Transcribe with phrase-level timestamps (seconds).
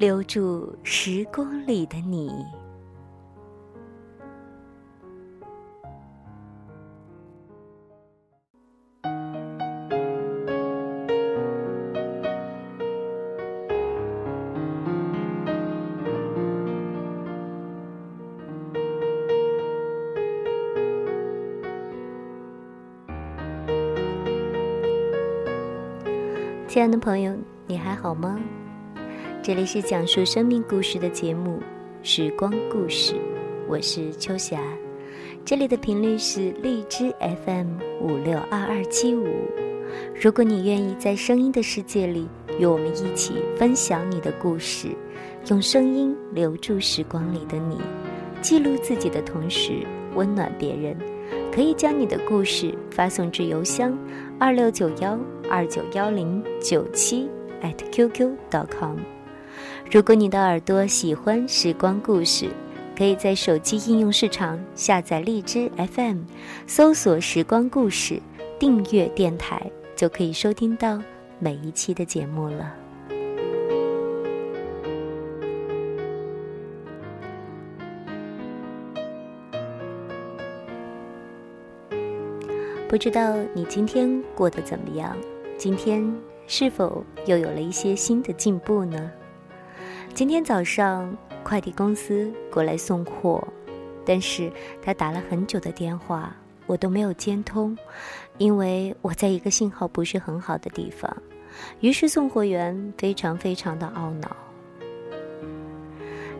[0.00, 2.32] 留住时光里的你。
[26.66, 27.36] 亲爱的朋友，
[27.66, 28.40] 你还好吗？
[29.42, 31.58] 这里是讲述生命故事的节目
[32.02, 33.14] 《时光故事》，
[33.66, 34.60] 我是秋霞。
[35.46, 37.10] 这里的频率是荔枝
[37.46, 39.26] FM 五六二二七五。
[40.14, 44.88] 如果你愿意在声音的世界里与我们一起分享你的故事，
[45.48, 47.78] 用声音留住时光里的你，
[48.42, 50.94] 记录自己的同时温暖别人，
[51.50, 53.98] 可以将你的故事发送至邮箱
[54.38, 55.18] 二六九幺。
[55.50, 57.26] 二九幺零九七
[57.62, 58.98] at qq.com。
[59.92, 62.48] 如果你的耳朵喜欢时光故事，
[62.96, 66.18] 可以在手机应用市场下载荔枝 FM，
[66.64, 68.22] 搜索“时光故事”，
[68.56, 71.02] 订阅电台，就可以收听到
[71.40, 72.72] 每一期的节目了。
[82.88, 85.16] 不知道你今天过得怎么样？
[85.58, 89.10] 今天是否又有了一些新的进步呢？
[90.20, 93.42] 今天早上快递公司过来送货，
[94.04, 97.74] 但是他打了很久的电话，我都没有接通，
[98.36, 101.10] 因为我在一个信号不是很好的地方。
[101.80, 104.36] 于是送货员非常非常的懊恼，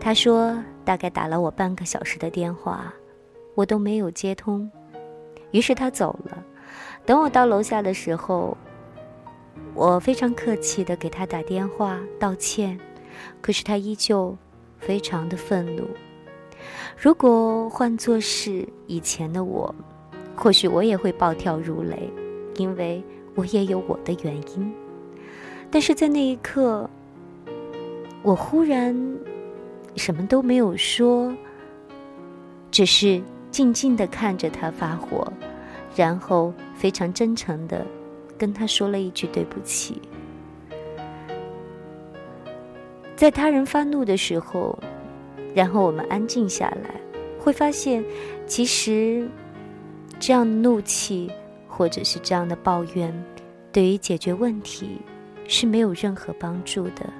[0.00, 2.90] 他说大概打了我半个小时的电话，
[3.54, 4.70] 我都没有接通。
[5.50, 6.42] 于是他走了。
[7.04, 8.56] 等我到楼下的时候。
[9.74, 12.78] 我非常客气的给他打电话道歉，
[13.40, 14.36] 可是他依旧
[14.78, 15.84] 非常的愤怒。
[16.96, 19.74] 如果换作是以前的我，
[20.34, 22.10] 或许我也会暴跳如雷，
[22.56, 23.02] 因为
[23.34, 24.72] 我也有我的原因。
[25.70, 26.88] 但是在那一刻，
[28.22, 28.94] 我忽然
[29.96, 31.34] 什么都没有说，
[32.70, 35.30] 只是静静的看着他发火，
[35.94, 37.86] 然后非常真诚的。
[38.38, 40.00] 跟他说了一句对不起。
[43.16, 44.78] 在他人发怒的时候，
[45.54, 47.00] 然后我们安静下来，
[47.38, 48.04] 会发现，
[48.46, 49.26] 其实
[50.20, 51.30] 这样的怒气
[51.66, 53.24] 或者是这样的抱怨，
[53.72, 55.00] 对于解决问题
[55.48, 57.10] 是没有任何帮助的，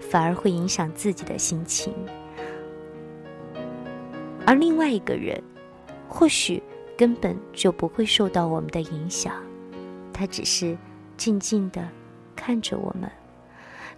[0.00, 1.92] 反而会影响自己的心情。
[4.46, 5.42] 而另外一个人，
[6.08, 6.62] 或许
[6.96, 9.34] 根本就不会受到我们的影响。
[10.10, 10.74] 他只是
[11.18, 11.86] 静静的
[12.34, 13.10] 看着我们，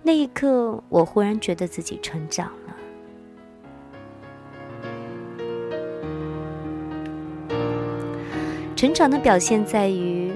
[0.02, 2.76] 那一刻，我忽然觉得自己成长了。
[8.76, 10.32] 成长的表现在于，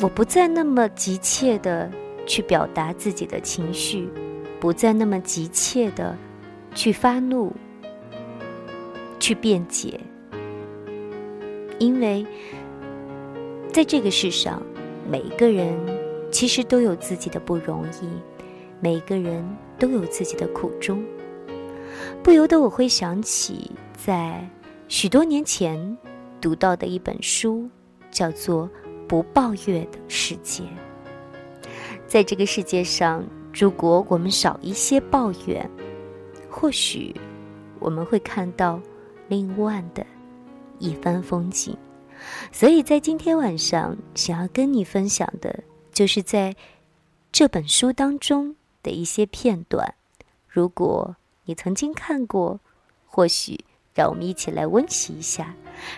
[0.00, 1.90] 我不再那么急切的
[2.26, 4.08] 去表达自己的情绪，
[4.60, 6.16] 不再那么急切的
[6.74, 7.52] 去发怒、
[9.18, 10.00] 去辩解，
[11.78, 12.26] 因为。
[13.72, 14.62] 在这个世上，
[15.08, 15.74] 每一个人
[16.30, 18.06] 其实都有自己的不容易，
[18.82, 19.48] 每个人
[19.78, 21.04] 都有自己的苦衷。
[22.20, 24.44] 不由得我会想起，在
[24.88, 25.96] 许多年前
[26.40, 27.70] 读到的一本书，
[28.10, 28.68] 叫做
[29.06, 30.64] 《不抱怨的世界》。
[32.08, 35.70] 在这个世界上，如果我们少一些抱怨，
[36.50, 37.14] 或许
[37.78, 38.80] 我们会看到
[39.28, 40.04] 另外的
[40.80, 41.76] 一番风景。
[42.50, 45.62] 所以在今天晚上，想要跟你分享的，
[45.92, 46.52] 就是在
[47.30, 49.94] 这本书当中的一些片段。
[50.48, 52.60] 如果你曾经看过，
[53.06, 53.64] 或许
[53.94, 55.54] 让我们一起来温习一下；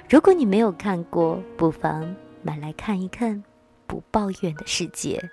[0.09, 3.43] 如果你没有看过，不妨买来看一看。
[3.87, 5.31] 不抱怨的世界，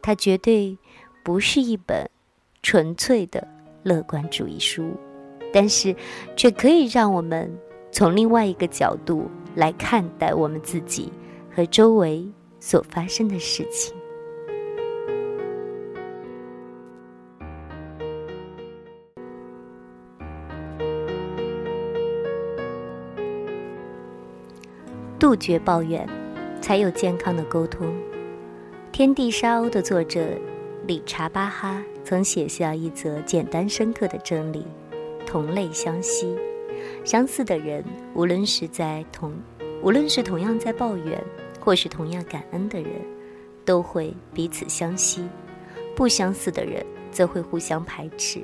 [0.00, 0.78] 它绝对
[1.22, 2.08] 不是一本
[2.62, 3.46] 纯粹的
[3.82, 4.92] 乐观主义书，
[5.52, 5.94] 但是
[6.36, 7.52] 却可以让我们
[7.90, 9.30] 从另外一个角度。
[9.54, 11.12] 来看待我们自己
[11.54, 12.26] 和周围
[12.58, 13.94] 所发生的事情。
[25.22, 26.04] 杜绝抱怨，
[26.60, 27.86] 才有健康的沟通。
[28.90, 30.26] 《天地沙鸥》的作者
[30.84, 34.66] 理查巴哈曾写下一则简单深刻的真理：
[35.24, 36.36] 同类相吸。
[37.04, 37.84] 相似的人，
[38.14, 39.32] 无论是在同，
[39.80, 41.22] 无论是同样在抱怨，
[41.60, 42.90] 或是同样感恩的人，
[43.64, 45.22] 都会彼此相吸；
[45.94, 48.40] 不相似的人，则会互相排斥。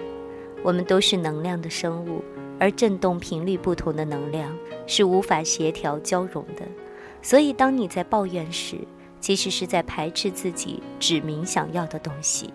[0.62, 2.22] 我们都是能量的生物，
[2.58, 4.56] 而振动频率不同的能量
[4.86, 6.62] 是无法协调交融的。
[7.20, 8.76] 所以，当你在抱怨时，
[9.20, 12.52] 其实是在排斥自己指明想要的东西。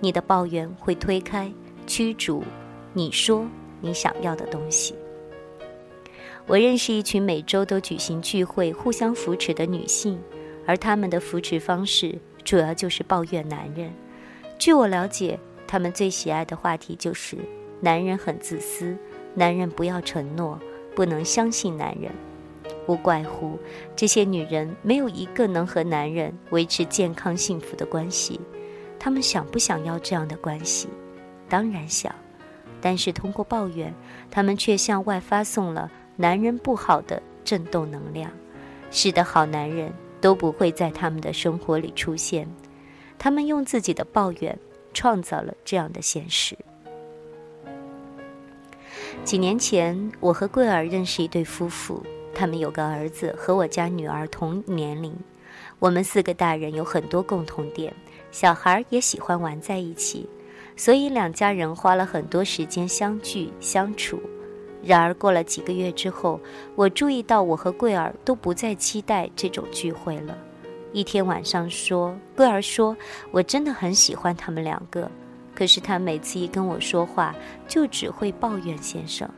[0.00, 1.52] 你的抱怨会推开、
[1.86, 2.44] 驱逐
[2.92, 3.44] 你说
[3.80, 4.94] 你想要的东西。
[6.46, 10.18] 我认识一群每周都举行聚会、互相扶持的女性，
[10.64, 13.92] 而她们的扶持方式主要就是抱怨男人。
[14.58, 17.36] 据我了解，她们最喜爱的话题就是
[17.80, 18.96] 男人很自私，
[19.34, 20.58] 男人不要承诺，
[20.94, 22.10] 不能相信男人。
[22.86, 23.58] 无怪乎
[23.94, 28.40] 这些女人没有一个能和男人维持健康幸福的关系。
[28.98, 30.88] 她们想不想要这样的关系？
[31.48, 32.14] 当然想，
[32.80, 33.94] 但是通过抱怨，
[34.30, 35.90] 她们却向外发送了。
[36.16, 38.28] 男人不好的震动能量，
[38.90, 42.48] 使得好男人都不会在他们的生活里出现。
[43.18, 44.58] 他们用自己的抱怨
[44.92, 46.56] 创造了这样的现实。
[49.28, 52.02] 几年前，我和桂儿认识一对夫妇，
[52.34, 55.14] 他们有个儿子和我家女儿同年龄。
[55.78, 57.92] 我们四个大人有很多共同点，
[58.30, 60.26] 小孩也喜欢玩在一起，
[60.76, 64.18] 所以两家人花了很多时间相聚相处。
[64.82, 66.40] 然而，过了几个月之后，
[66.74, 70.38] 我注意到我和桂儿都不再期待这种聚会了。
[70.94, 72.96] 一天晚上，说桂儿说
[73.30, 75.10] ：“我真的很喜欢他们两个，
[75.58, 77.34] 可是他每次一跟我说话，
[77.66, 79.28] 就只会抱怨先生。”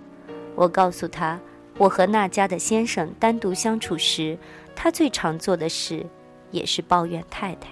[0.54, 1.40] 我告诉他，
[1.78, 4.36] 我和那家的先生单独相处时，
[4.76, 6.04] 他最常做的事
[6.50, 7.70] 也是抱怨太太。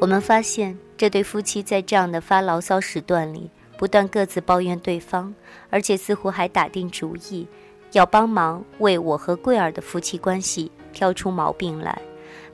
[0.00, 3.48] 我们发现，这对夫妻在这样的发牢骚时段里。
[3.76, 5.34] 不断各自抱怨对方，
[5.68, 7.46] 而且似乎还打定主意，
[7.90, 12.00] 要帮忙为我和桂儿的夫妻关系挑出毛病来。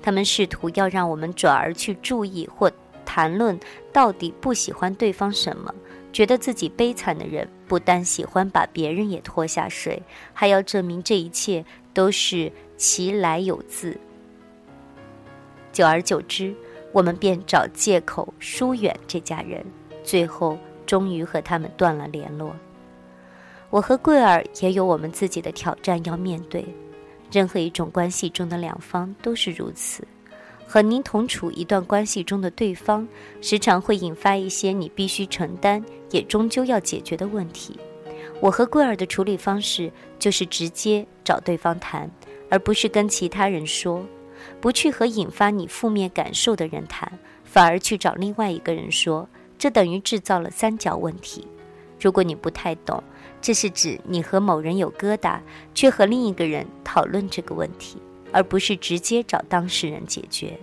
[0.01, 2.73] 他们试图要让我们转而去注意或
[3.13, 3.59] 谈论
[3.93, 5.75] 到底不喜欢对方什么。
[6.13, 10.01] 觉得自己悲惨的人，不但喜欢把别人也拖下水，
[10.33, 13.99] 还要证明这一切都是其来有自。
[15.73, 16.55] 久而久之，
[16.93, 19.67] 我们便找借口疏远这家人，
[20.05, 20.57] 最后。
[20.87, 22.53] 终于和他们断了联络。
[23.71, 26.67] 我和桂儿也有我们自己的挑战要面对。
[27.31, 30.03] 任何一种关系中的两方都是如此。
[30.73, 33.05] 和您同处一段关系中的对方，
[33.41, 37.77] 时常会引发一些你必须承担，也终究要解决的问题。
[38.41, 42.09] 我和桂儿的处理方式就是直接找对方谈，
[42.49, 44.07] 而不是跟其他人说。
[44.61, 49.29] 不去和引发你负面感受的人谈，反而去找另外一个人说。
[49.59, 51.45] 这等于制造了三角问题。
[52.01, 53.03] 如果你不太懂，
[53.43, 55.41] 这是指你和某人有疙瘩，
[55.75, 58.01] 却和另一个人讨论这个问题，
[58.33, 60.59] 而不是直接找当事人解决。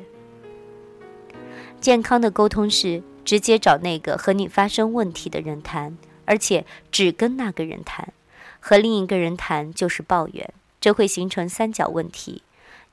[1.79, 8.13] 健康的沟通是直接找那个和你发生问题的人谈，而且只跟那个人谈。
[8.59, 12.41] 和另一个人谈就是抱怨，这会形成三角问题，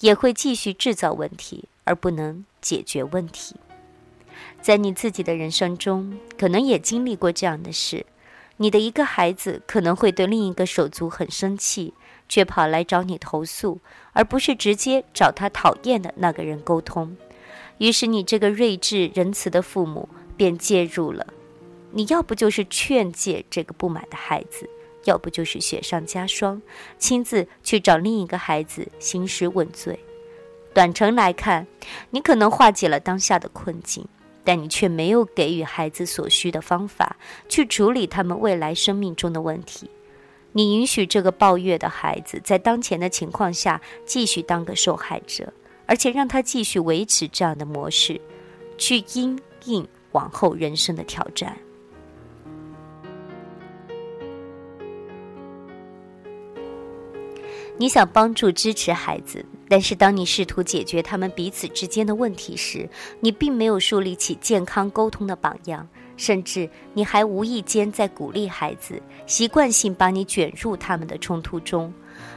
[0.00, 3.56] 也会继续制造问题，而不能解决问题。
[4.60, 8.04] 在你自己的人生中，可能也经历过这样的事：
[8.56, 11.92] 你的一个孩子可能会对另一个手足很生气，
[12.28, 13.80] 却跑来找你投诉，
[14.12, 17.16] 而不是直接找他讨厌的那个人沟通。
[17.78, 21.26] 于是，你这个睿智仁慈的父母便介入了。
[21.90, 24.68] 你要不就是劝诫这个不满的孩子，
[25.04, 26.62] 要不就是雪上加霜，
[26.98, 29.98] 亲自去找另一个孩子兴师问罪。
[30.72, 31.66] 短程来看，
[32.10, 34.06] 你可能化解了当下的困境。
[34.44, 37.16] 但你却没有给予孩子所需的方法
[37.48, 39.90] 去处理他们未来生命中的问题。
[40.52, 45.52] 你允许这个抱怨的孩子在当前的情况下继续当个受害者，
[45.86, 48.20] 而且让他继续维持这样的模式，
[48.78, 51.58] 去应应往后人生的挑战。
[57.76, 59.44] 你想帮助支持孩子。
[59.68, 62.88] 但是，当你试图解决他们彼此之间的问题时，
[63.20, 71.92] 你并没有树立起健康沟通的榜样，甚至你还无意间在鼓励孩子习惯性把你卷入他们的冲突中。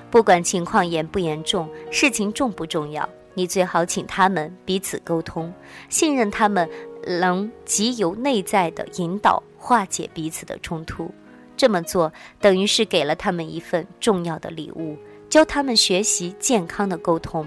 [0.09, 5.53] 不管情况严不严重，事情重不重要，你最好请他们彼此沟通，
[5.89, 6.67] 信任他们
[7.05, 11.11] 能藉由内在的引导化解彼此的冲突。
[11.57, 14.95] 这么做等于是给了他们一份重要的礼物，
[15.29, 17.45] 教他们学习健康的沟通，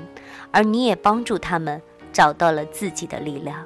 [0.51, 1.81] 而你也帮助他们
[2.13, 3.65] 找到了自己的力量。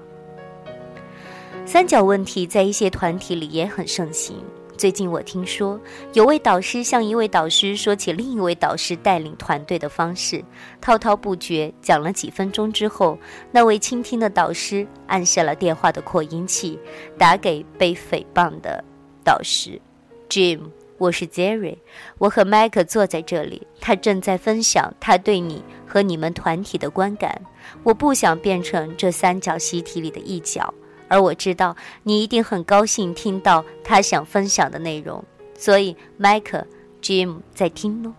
[1.67, 4.37] 三角问题在一些团体里也很盛行。
[4.77, 5.81] 最近我听说，
[6.15, 10.45] 有位导师向一位导师说起另一位导师带领团队的方式，
[10.81, 13.17] 滔滔不绝讲了几分钟之后，
[13.53, 16.79] 那位倾听的导师按下了电话的扩音器，
[17.17, 18.83] 打给被诽谤的
[19.25, 19.81] 导师
[20.29, 20.61] ，Jim，
[20.97, 21.79] 我是 Jerry，
[22.19, 27.43] 我和 Mike 坐在这里，他正在分享他对你和你们团体的观感，
[27.83, 30.73] 我不想变成这三角习题里的一角。
[31.09, 35.23] 而我知道你一定很高兴听到他想分享的内容，
[35.59, 36.65] 所以麦克、
[37.03, 38.13] Jim 在听喽。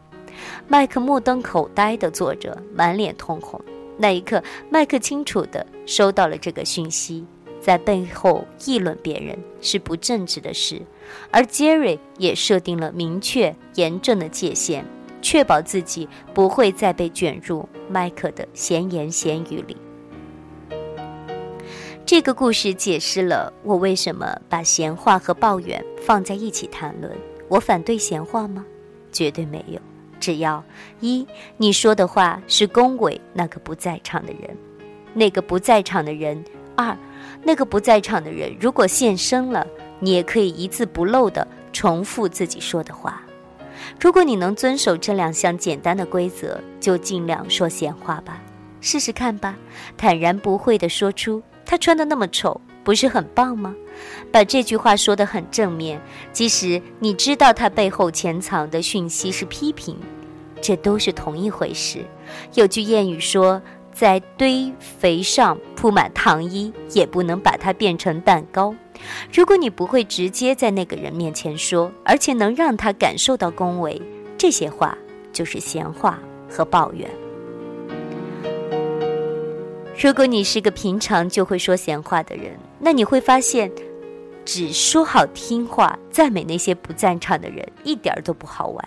[0.67, 3.59] 麦克目瞪口呆地坐着，满脸通红。
[3.97, 7.25] 那一刻，麦克清楚地收到了这个讯息：
[7.65, 10.79] 在背后议论别人是不正直的事，
[11.31, 14.85] 而 Jerry 也设定了明确、严正的界限，
[15.19, 19.75] 确保自己不会再被卷入麦克的闲言闲语里。
[22.05, 27.11] 这个故事解释了我为什么把闲话和抱怨放在一起谈论。
[27.47, 28.63] 我反对闲话吗？
[29.11, 29.81] 绝对没有。
[30.19, 30.63] 只要
[30.99, 31.25] 一
[31.57, 34.55] 你说的话是恭维那个不在场的人，
[35.15, 36.37] 那个不在场的人；
[36.75, 36.97] 二
[37.43, 39.65] 那个不在场的人如果现身了，
[39.99, 43.21] 你也可以一字不漏地重复自己说的话。
[43.99, 48.41] 如果你能遵守这两项简单的规则，就尽量说闲话吧，
[48.81, 49.55] 试试看吧，
[49.95, 51.41] 坦然不讳地说出。
[51.65, 53.75] 他穿的那么丑，不是很棒吗？
[54.31, 55.99] 把这句话说得很正面，
[56.31, 59.97] 即使你知道他背后潜藏的讯息是批评，
[60.61, 62.05] 这都是同一回事。
[62.53, 63.61] 有句谚语说，
[63.95, 68.75] 在堆肥上铺满糖衣，也不能把它变成蛋糕。
[69.33, 74.01] 如果你不会直接在那个人面前说，而且能让他感受到恭维，
[74.37, 74.97] 这些话
[75.31, 77.09] 就是闲话和抱怨。
[79.97, 83.71] 如果你是个平常就会说闲话的人，那你会发现，
[84.43, 88.85] 只说好听话、赞美那些不赞成的人，一点都不好玩。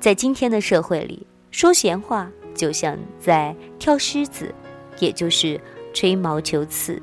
[0.00, 4.54] 在今天的社会里，说闲话就像在挑虱子，
[4.98, 5.60] 也就是
[5.92, 7.00] 吹毛求疵。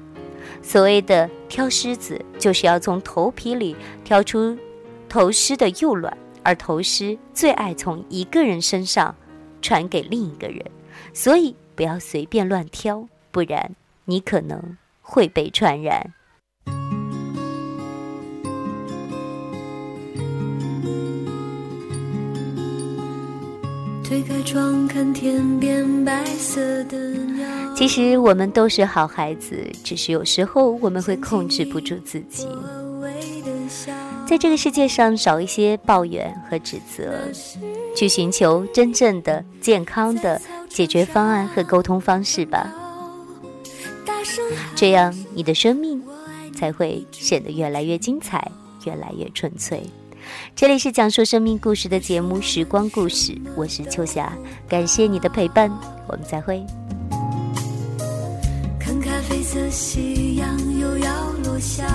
[0.61, 4.57] 所谓的挑虱子，就是要从头皮里挑出
[5.09, 9.15] 头虱的幼卵，而头虱最爱从一个人身上
[9.61, 10.63] 传给另一个人，
[11.13, 13.07] 所以不要随便乱挑。
[13.31, 13.75] 不然，
[14.05, 16.13] 你可能会被传染。
[24.07, 27.45] 推开窗看天边白色的鸟。
[27.75, 32.47] 其实我们都是好孩子，只是有时候我们会控制不住自己。
[34.25, 37.19] 在这个世界上，少一些抱怨和指责，
[37.97, 42.73] 去寻求真正的健康的解决方案和沟通方式吧。
[44.73, 46.01] 这样，你的生命
[46.55, 48.49] 才会显得越来越精彩，
[48.85, 49.83] 越来越纯粹。
[50.55, 54.31] 这里是讲述生命故事的节目《时光故事》，我是秋霞，
[54.67, 55.69] 感谢你的陪伴，
[56.07, 56.65] 我们再会。
[58.79, 61.85] 看咖啡色夕阳又要落下，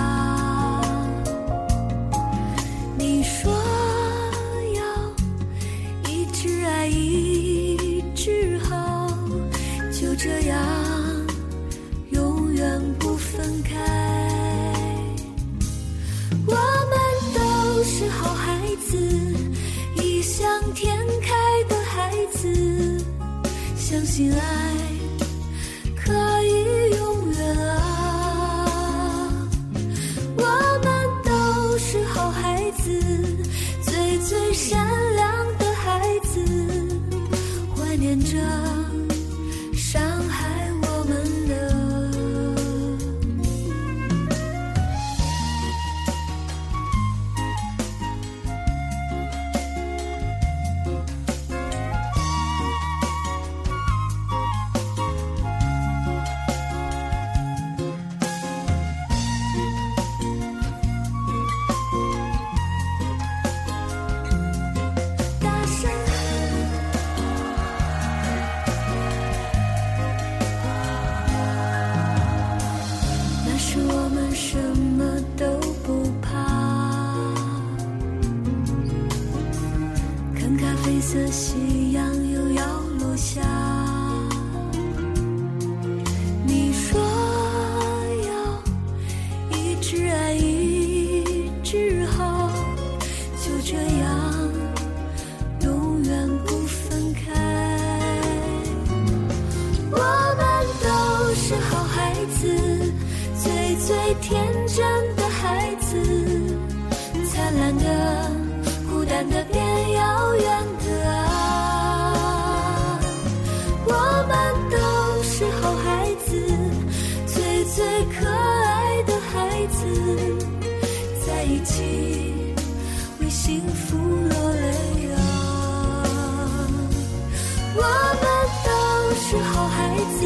[130.17, 130.25] 子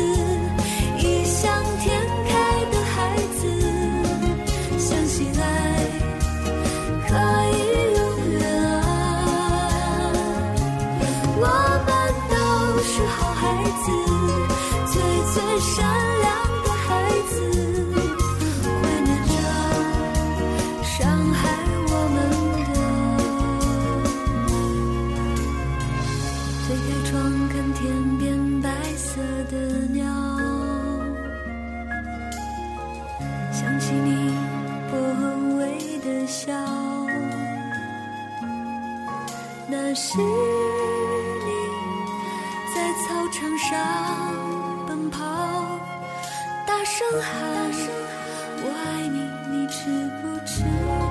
[1.00, 1.86] 异想天
[2.28, 2.30] 开
[2.72, 2.96] 的孩
[3.40, 3.42] 子
[4.78, 5.44] 相信爱
[7.08, 7.10] 可
[7.54, 7.56] 以
[7.96, 8.00] 永
[8.32, 8.74] 远啊
[11.40, 11.46] 我
[11.88, 11.90] 们
[12.30, 12.36] 都
[12.84, 13.44] 是好孩
[13.84, 13.86] 子
[14.92, 14.96] 最
[15.34, 15.76] 最善
[16.22, 16.26] 良
[16.64, 16.88] 的孩
[17.30, 17.36] 子
[18.64, 19.36] 怀念着
[20.84, 20.96] 伤
[21.32, 21.40] 害
[21.90, 22.16] 我们
[22.64, 22.76] 的
[26.66, 27.12] 推开窗
[27.50, 27.80] 看天
[28.18, 29.58] 边白色的
[29.92, 30.04] 鸟
[33.52, 34.34] 想起你，
[34.92, 34.94] 我
[35.60, 35.62] 微
[36.00, 36.52] 的笑。
[39.70, 41.50] 那是你
[42.74, 43.68] 在操场上
[44.88, 45.20] 奔跑，
[46.66, 47.28] 大声喊。
[48.60, 49.18] 我爱你，
[49.52, 49.80] 你知
[50.22, 51.07] 不知道？